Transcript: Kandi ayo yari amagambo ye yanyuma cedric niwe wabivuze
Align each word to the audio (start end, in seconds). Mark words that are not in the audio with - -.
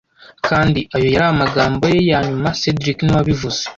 Kandi 0.47 0.79
ayo 0.95 1.07
yari 1.15 1.25
amagambo 1.33 1.83
ye 1.93 1.99
yanyuma 2.11 2.49
cedric 2.59 2.97
niwe 3.01 3.17
wabivuze 3.17 3.63